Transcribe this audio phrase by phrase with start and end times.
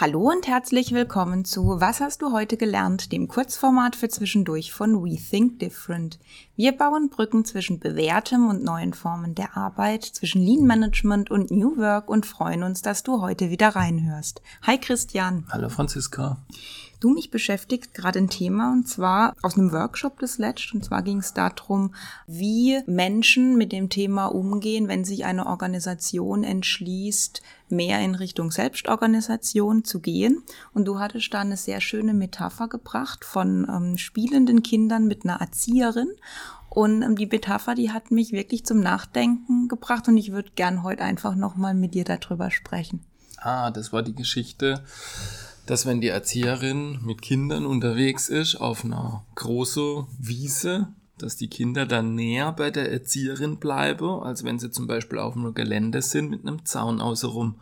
[0.00, 5.04] Hallo und herzlich willkommen zu Was hast du heute gelernt, dem Kurzformat für zwischendurch von
[5.04, 6.18] We Think Different.
[6.56, 11.76] Wir bauen Brücken zwischen bewährtem und neuen Formen der Arbeit, zwischen Lean Management und New
[11.76, 14.40] Work und freuen uns, dass du heute wieder reinhörst.
[14.62, 15.44] Hi Christian.
[15.50, 16.38] Hallo Franziska.
[17.00, 20.74] Du, mich beschäftigt gerade ein Thema und zwar aus einem Workshop des Letzt.
[20.74, 21.94] Und zwar ging es darum,
[22.26, 27.40] wie Menschen mit dem Thema umgehen, wenn sich eine Organisation entschließt,
[27.70, 30.42] mehr in Richtung Selbstorganisation zu gehen.
[30.74, 35.40] Und du hattest da eine sehr schöne Metapher gebracht von ähm, spielenden Kindern mit einer
[35.40, 36.10] Erzieherin.
[36.68, 40.82] Und ähm, die Metapher, die hat mich wirklich zum Nachdenken gebracht und ich würde gern
[40.82, 43.00] heute einfach nochmal mit dir darüber sprechen.
[43.38, 44.84] Ah, das war die Geschichte
[45.70, 51.86] dass wenn die Erzieherin mit Kindern unterwegs ist auf einer großen Wiese, dass die Kinder
[51.86, 56.28] dann näher bei der Erzieherin bleiben, als wenn sie zum Beispiel auf einem Gelände sind
[56.28, 57.54] mit einem Zaun außenrum.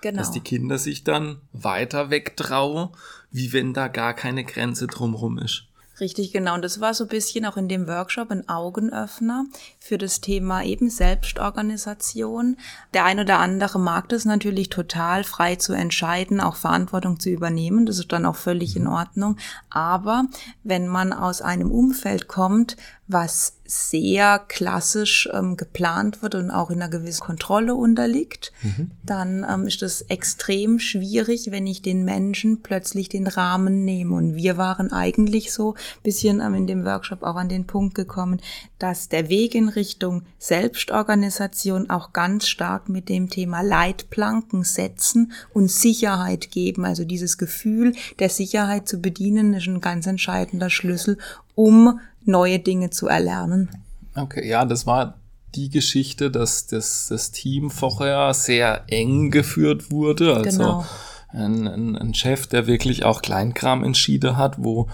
[0.00, 0.16] Genau.
[0.16, 2.88] Dass die Kinder sich dann weiter wegtrauen,
[3.30, 5.66] wie wenn da gar keine Grenze drumherum ist.
[6.00, 6.54] Richtig, genau.
[6.54, 9.44] Und das war so ein bisschen auch in dem Workshop ein Augenöffner
[9.78, 12.56] für das Thema eben Selbstorganisation.
[12.94, 17.84] Der ein oder andere mag das natürlich total, frei zu entscheiden, auch Verantwortung zu übernehmen.
[17.84, 19.36] Das ist dann auch völlig in Ordnung.
[19.68, 20.24] Aber
[20.64, 22.78] wenn man aus einem Umfeld kommt,
[23.12, 28.90] was sehr klassisch ähm, geplant wird und auch in einer gewissen Kontrolle unterliegt, mhm.
[29.04, 34.16] dann ähm, ist es extrem schwierig, wenn ich den Menschen plötzlich den Rahmen nehme.
[34.16, 38.40] Und wir waren eigentlich so bisschen ähm, in dem Workshop auch an den Punkt gekommen,
[38.80, 45.70] dass der Weg in Richtung Selbstorganisation auch ganz stark mit dem Thema Leitplanken setzen und
[45.70, 46.84] Sicherheit geben.
[46.84, 51.18] Also dieses Gefühl der Sicherheit zu bedienen ist ein ganz entscheidender Schlüssel,
[51.54, 53.68] um neue Dinge zu erlernen.
[54.14, 55.14] Okay, ja, das war
[55.54, 60.36] die Geschichte, dass das, das Team vorher sehr eng geführt wurde.
[60.36, 60.84] Also genau.
[61.28, 64.88] ein, ein, ein Chef, der wirklich auch Kleinkram entschieden hat, wo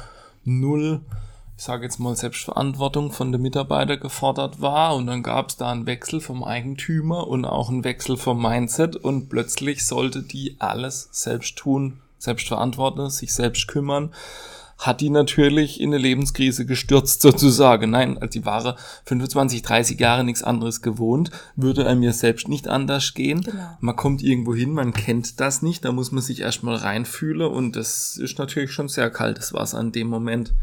[0.45, 1.03] null,
[1.59, 4.95] ich sage jetzt mal, Selbstverantwortung von den Mitarbeitern gefordert war.
[4.97, 8.97] Und dann gab es da einen Wechsel vom Eigentümer und auch einen Wechsel vom Mindset.
[8.97, 14.11] Und plötzlich sollte die alles selbst tun, selbst verantworten, sich selbst kümmern
[14.79, 17.91] hat die natürlich in eine Lebenskrise gestürzt sozusagen.
[17.91, 22.69] Nein, als die Ware 25, 30 Jahre nichts anderes gewohnt, würde einem ja selbst nicht
[22.69, 23.41] anders gehen.
[23.41, 23.77] Genau.
[23.81, 27.77] Man kommt irgendwo hin, man kennt das nicht, da muss man sich erstmal reinfühlen und
[27.77, 30.55] das ist natürlich schon sehr kaltes Wasser in dem Moment.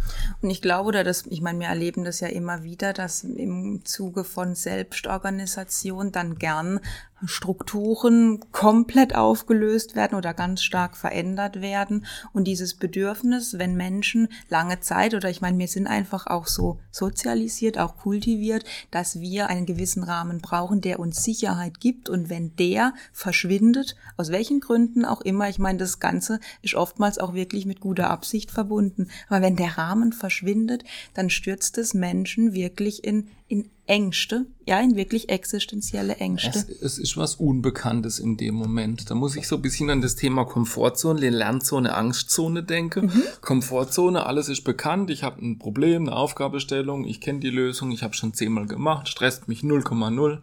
[0.41, 3.81] Und ich glaube, oder das, ich meine, wir erleben das ja immer wieder, dass im
[3.83, 6.79] Zuge von Selbstorganisation dann gern
[7.25, 12.05] Strukturen komplett aufgelöst werden oder ganz stark verändert werden.
[12.33, 16.79] Und dieses Bedürfnis, wenn Menschen lange Zeit oder ich meine, wir sind einfach auch so
[16.91, 22.09] sozialisiert, auch kultiviert, dass wir einen gewissen Rahmen brauchen, der uns Sicherheit gibt.
[22.09, 27.19] Und wenn der verschwindet, aus welchen Gründen auch immer, ich meine, das Ganze ist oftmals
[27.19, 29.07] auch wirklich mit guter Absicht verbunden.
[29.27, 30.83] Aber wenn der Rahmen verschwindet,
[31.13, 36.49] dann stürzt es Menschen wirklich in, in Ängste, ja, in wirklich existenzielle Ängste.
[36.49, 39.11] Es, es, ist was Unbekanntes in dem Moment.
[39.11, 43.07] Da muss ich so ein bisschen an das Thema Komfortzone, Lernzone, Angstzone denken.
[43.07, 43.23] Mhm.
[43.41, 48.01] Komfortzone, alles ist bekannt, ich habe ein Problem, eine Aufgabestellung, ich kenne die Lösung, ich
[48.01, 50.39] habe schon zehnmal gemacht, stresst mich 0,0.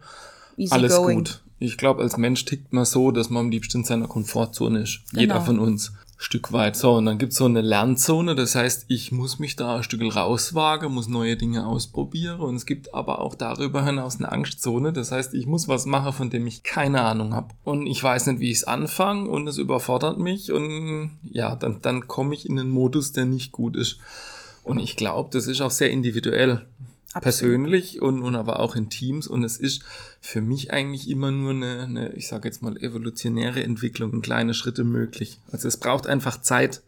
[0.69, 1.17] Alles going.
[1.17, 1.41] gut.
[1.59, 5.01] Ich glaube, als Mensch tickt man so, dass man am liebsten in seiner Komfortzone ist.
[5.09, 5.21] Genau.
[5.21, 5.91] Jeder von uns.
[6.23, 6.75] Stück weit.
[6.75, 10.01] So, und dann gibt's so eine Lernzone, das heißt, ich muss mich da ein Stück
[10.15, 15.11] rauswagen, muss neue Dinge ausprobieren und es gibt aber auch darüber hinaus eine Angstzone, das
[15.11, 17.47] heißt, ich muss was machen, von dem ich keine Ahnung habe.
[17.63, 21.81] Und ich weiß nicht, wie ich es anfange und es überfordert mich und ja, dann,
[21.81, 23.97] dann komme ich in einen Modus, der nicht gut ist.
[24.63, 26.67] Und ich glaube, das ist auch sehr individuell.
[27.13, 27.23] Absolut.
[27.23, 29.27] persönlich und, und aber auch in Teams.
[29.27, 29.83] Und es ist
[30.21, 34.53] für mich eigentlich immer nur eine, eine ich sage jetzt mal, evolutionäre Entwicklung in kleine
[34.53, 35.39] Schritte möglich.
[35.51, 36.81] Also es braucht einfach Zeit,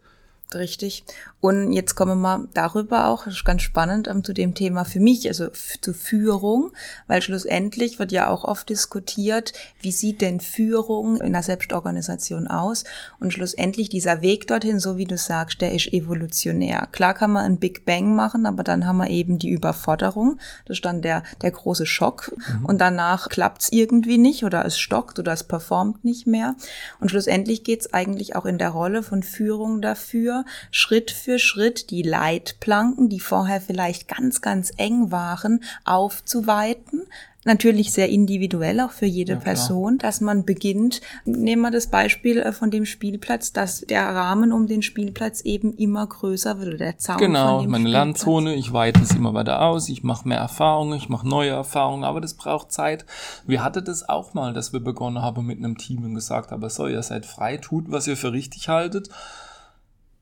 [0.52, 1.04] Richtig.
[1.40, 4.84] Und jetzt kommen wir mal darüber auch, das ist ganz spannend, um, zu dem Thema
[4.84, 5.48] für mich, also
[5.82, 6.70] zur Führung,
[7.06, 12.84] weil schlussendlich wird ja auch oft diskutiert, wie sieht denn Führung in der Selbstorganisation aus?
[13.20, 16.88] Und schlussendlich dieser Weg dorthin, so wie du sagst, der ist evolutionär.
[16.92, 20.38] Klar kann man einen Big Bang machen, aber dann haben wir eben die Überforderung.
[20.64, 22.32] Das ist dann der, der große Schock.
[22.36, 22.64] Mhm.
[22.64, 26.54] Und danach klappt's irgendwie nicht oder es stockt oder es performt nicht mehr.
[27.00, 31.90] Und schlussendlich geht's eigentlich auch in der Rolle von Führung dafür, dafür, Schritt für Schritt
[31.90, 37.02] die Leitplanken, die vorher vielleicht ganz, ganz eng waren, aufzuweiten,
[37.44, 41.02] natürlich sehr individuell auch für jede ja, Person, dass man beginnt.
[41.26, 45.74] Nehmen wir das Beispiel äh, von dem Spielplatz, dass der Rahmen um den Spielplatz eben
[45.74, 49.60] immer größer wird, der Zaun Genau, von dem meine Landzone, ich weite es immer weiter
[49.60, 53.04] aus, ich mache mehr Erfahrungen, ich mache neue Erfahrungen, aber das braucht Zeit.
[53.46, 56.66] Wir hatten das auch mal, dass wir begonnen haben mit einem Team und gesagt haben,
[56.70, 59.10] so, ihr seid frei, tut, was ihr für richtig haltet.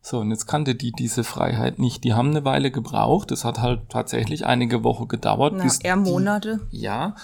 [0.05, 2.03] So, und jetzt kannte die diese Freiheit nicht.
[2.03, 3.31] Die haben eine Weile gebraucht.
[3.31, 5.55] Das hat halt tatsächlich einige Wochen gedauert.
[5.57, 6.61] Na, bis eher Monate.
[6.73, 7.15] Die, ja,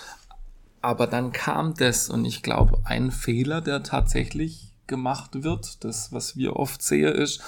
[0.81, 6.37] aber dann kam das und ich glaube, ein Fehler, der tatsächlich gemacht wird, das, was
[6.37, 7.43] wir oft sehen, ist,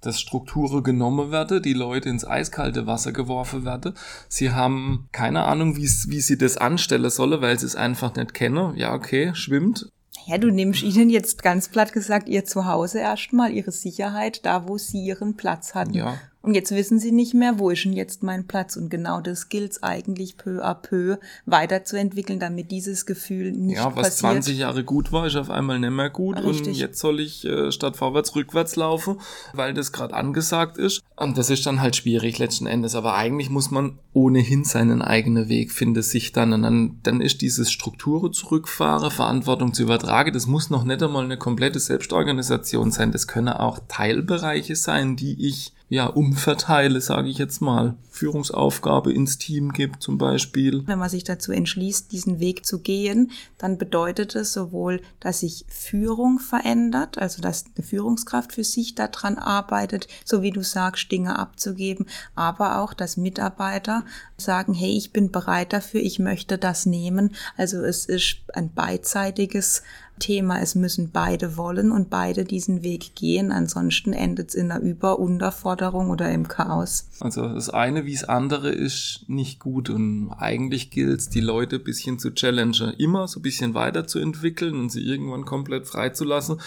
[0.00, 3.92] dass Strukturen genommen werden, die Leute ins eiskalte Wasser geworfen werden.
[4.28, 8.74] Sie haben keine Ahnung, wie sie das anstellen sollen, weil sie es einfach nicht kennen.
[8.76, 9.90] Ja, okay, schwimmt.
[10.30, 14.78] Ja, du nimmst ihnen jetzt ganz platt gesagt ihr Zuhause erstmal, ihre Sicherheit, da wo
[14.78, 15.94] sie ihren Platz hatten.
[15.94, 16.20] Ja.
[16.42, 18.76] Und jetzt wissen sie nicht mehr, wo ist denn jetzt mein Platz?
[18.76, 23.96] Und genau das gilt es eigentlich peu à peu weiterzuentwickeln, damit dieses Gefühl nicht passiert.
[23.96, 24.32] Ja, was passiert.
[24.32, 26.38] 20 Jahre gut war, ist auf einmal nicht mehr gut.
[26.38, 26.68] Richtig.
[26.68, 29.20] Und jetzt soll ich äh, statt vorwärts rückwärts laufen,
[29.52, 31.02] weil das gerade angesagt ist.
[31.14, 32.94] Und das ist dann halt schwierig letzten Endes.
[32.94, 36.54] Aber eigentlich muss man ohnehin seinen eigenen Weg finden, sich dann.
[36.54, 40.32] Und dann, dann ist dieses Strukturen zurückfahren, Verantwortung zu übertragen.
[40.32, 43.12] Das muss noch nicht einmal eine komplette Selbstorganisation sein.
[43.12, 49.38] Das können auch Teilbereiche sein, die ich ja, umverteile, sage ich jetzt mal, Führungsaufgabe ins
[49.38, 50.86] Team gibt zum Beispiel.
[50.86, 55.64] Wenn man sich dazu entschließt, diesen Weg zu gehen, dann bedeutet es sowohl, dass sich
[55.68, 61.36] Führung verändert, also dass eine Führungskraft für sich daran arbeitet, so wie du sagst, Dinge
[61.36, 64.04] abzugeben, aber auch, dass Mitarbeiter
[64.36, 67.34] sagen, hey, ich bin bereit dafür, ich möchte das nehmen.
[67.56, 69.82] Also es ist ein beidseitiges
[70.20, 70.60] Thema.
[70.60, 73.50] Es müssen beide wollen und beide diesen Weg gehen.
[73.50, 77.08] Ansonsten endet es in einer Über-, Unterforderung oder im Chaos.
[77.20, 81.76] Also das eine wie das andere ist nicht gut und eigentlich gilt es, die Leute
[81.76, 86.60] ein bisschen zu challengen, immer so ein bisschen weiterzuentwickeln und sie irgendwann komplett freizulassen.